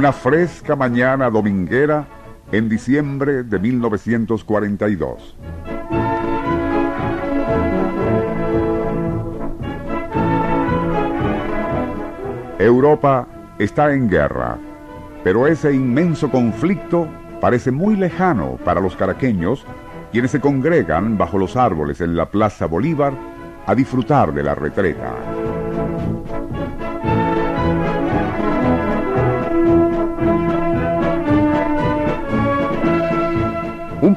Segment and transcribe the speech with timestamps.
[0.00, 2.06] Una fresca mañana dominguera
[2.50, 5.36] en diciembre de 1942.
[12.58, 13.28] Europa
[13.58, 14.56] está en guerra,
[15.22, 17.06] pero ese inmenso conflicto
[17.38, 19.66] parece muy lejano para los caraqueños,
[20.12, 23.12] quienes se congregan bajo los árboles en la Plaza Bolívar
[23.66, 25.39] a disfrutar de la retreta.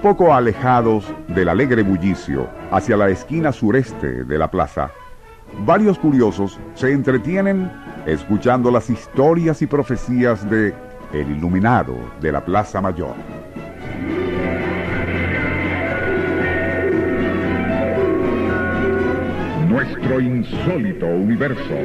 [0.03, 4.91] Poco alejados del alegre bullicio, hacia la esquina sureste de la plaza,
[5.65, 7.71] varios curiosos se entretienen
[8.05, 10.73] escuchando las historias y profecías de
[11.13, 13.15] El Iluminado de la Plaza Mayor.
[19.69, 21.77] Nuestro insólito universo.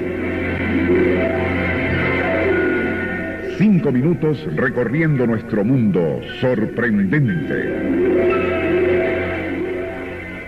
[3.59, 7.59] Cinco minutos recorriendo nuestro mundo sorprendente.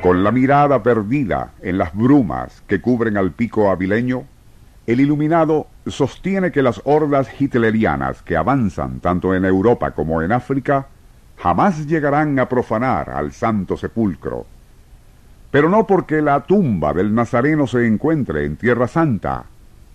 [0.00, 4.26] Con la mirada perdida en las brumas que cubren al pico avileño,
[4.86, 10.86] el iluminado sostiene que las hordas hitlerianas que avanzan tanto en Europa como en África
[11.36, 14.46] jamás llegarán a profanar al Santo Sepulcro.
[15.50, 19.46] Pero no porque la tumba del Nazareno se encuentre en Tierra Santa,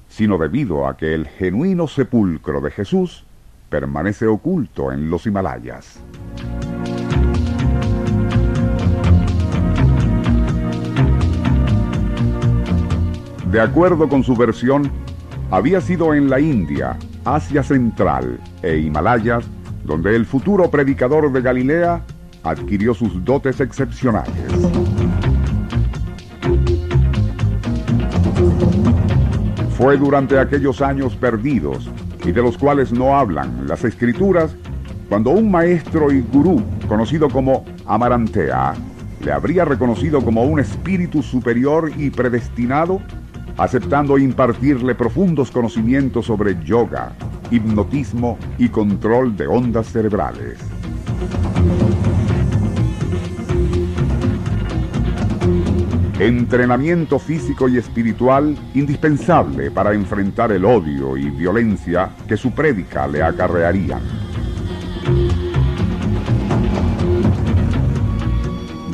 [0.08, 3.26] sino debido a que el genuino sepulcro de Jesús
[3.70, 6.00] permanece oculto en los Himalayas.
[13.52, 14.92] De acuerdo con su versión,
[15.50, 19.46] había sido en la India, Asia Central e Himalayas
[19.86, 22.02] donde el futuro predicador de Galilea
[22.44, 24.34] adquirió sus dotes excepcionales.
[29.78, 31.90] Fue durante aquellos años perdidos
[32.24, 34.56] y de los cuales no hablan las escrituras
[35.10, 38.74] cuando un maestro y gurú conocido como Amarantea
[39.22, 43.02] le habría reconocido como un espíritu superior y predestinado,
[43.58, 47.14] aceptando impartirle profundos conocimientos sobre yoga,
[47.52, 50.58] hipnotismo y control de ondas cerebrales.
[56.20, 63.22] Entrenamiento físico y espiritual indispensable para enfrentar el odio y violencia que su prédica le
[63.22, 64.00] acarrearían.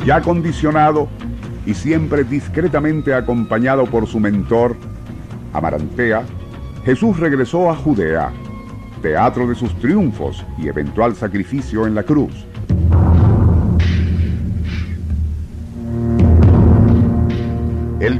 [0.04, 1.08] Ya condicionado
[1.64, 4.74] y siempre discretamente acompañado por su mentor,
[5.52, 6.24] Amarantea,
[6.84, 8.32] Jesús regresó a Judea,
[9.00, 12.34] teatro de sus triunfos y eventual sacrificio en la cruz.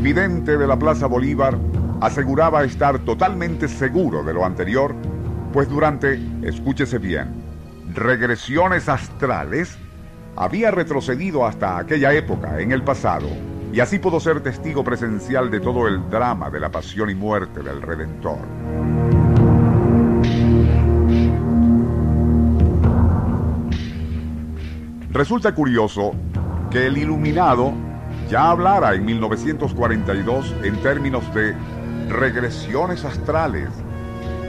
[0.03, 1.57] Vidente de la Plaza Bolívar
[2.01, 4.97] aseguraba estar totalmente seguro de lo anterior,
[5.53, 7.29] pues durante, escúchese bien,
[7.95, 9.79] regresiones astrales,
[10.35, 13.29] había retrocedido hasta aquella época en el pasado
[13.73, 17.63] y así pudo ser testigo presencial de todo el drama de la pasión y muerte
[17.63, 18.39] del Redentor.
[25.13, 26.13] Resulta curioso
[26.71, 27.73] que el iluminado
[28.33, 31.55] ya hablara en 1942 en términos de
[32.09, 33.69] regresiones astrales,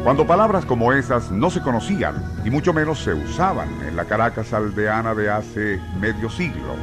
[0.05, 4.53] cuando palabras como esas no se conocían y mucho menos se usaban en la Caracas
[4.53, 6.77] aldeana de hace medio siglo.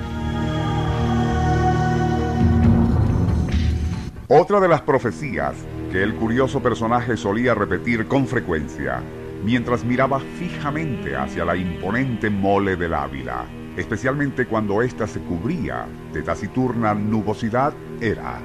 [4.28, 5.54] Otra de las profecías
[5.90, 9.00] que el curioso personaje solía repetir con frecuencia
[9.42, 13.46] mientras miraba fijamente hacia la imponente mole del Ávila
[13.76, 18.40] especialmente cuando ésta se cubría de taciturna nubosidad, era.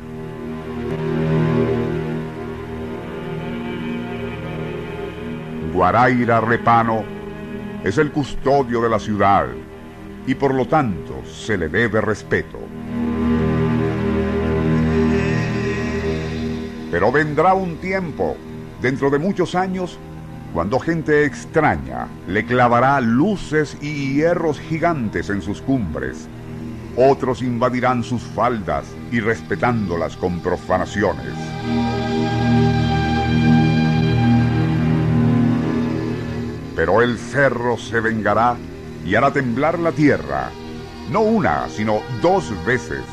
[5.73, 7.03] Guaraira Repano
[7.83, 9.47] es el custodio de la ciudad
[10.25, 12.59] y por lo tanto se le debe respeto.
[16.91, 18.37] Pero vendrá un tiempo,
[18.81, 19.99] dentro de muchos años,
[20.55, 26.29] cuando gente extraña le clavará luces y hierros gigantes en sus cumbres.
[26.95, 31.33] Otros invadirán sus faldas y respetándolas con profanaciones.
[36.73, 38.55] Pero el cerro se vengará
[39.05, 40.51] y hará temblar la tierra,
[41.11, 43.03] no una, sino dos veces.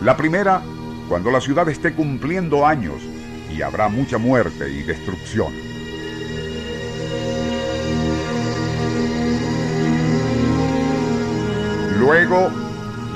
[0.00, 0.62] La primera,
[1.06, 3.02] cuando la ciudad esté cumpliendo años
[3.54, 5.81] y habrá mucha muerte y destrucción.
[12.02, 12.50] Luego,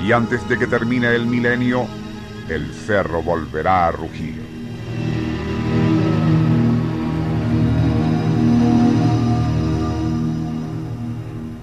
[0.01, 1.85] y antes de que termine el milenio,
[2.47, 4.41] el cerro volverá a rugir.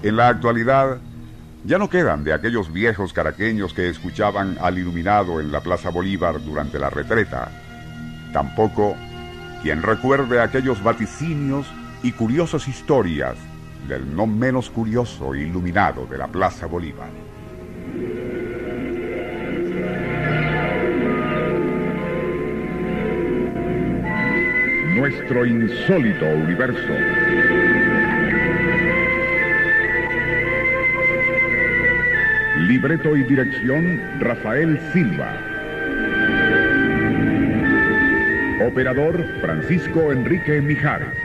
[0.03, 0.99] En la actualidad,
[1.63, 6.45] ya no quedan de aquellos viejos caraqueños que escuchaban al iluminado en la Plaza Bolívar
[6.45, 7.49] durante la retreta.
[8.33, 8.95] Tampoco
[9.63, 11.65] quien recuerde aquellos vaticinios
[12.03, 13.35] y curiosas historias
[13.87, 17.09] del no menos curioso iluminado de la Plaza Bolívar.
[24.95, 26.93] Nuestro insólito universo.
[32.67, 35.31] Libreto y dirección Rafael Silva.
[38.65, 41.24] Operador Francisco Enrique Mijares.